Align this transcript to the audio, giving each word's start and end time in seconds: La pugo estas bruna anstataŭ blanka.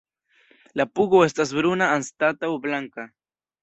La 0.81 0.87
pugo 0.95 1.21
estas 1.27 1.55
bruna 1.61 1.93
anstataŭ 2.01 2.55
blanka. 2.69 3.11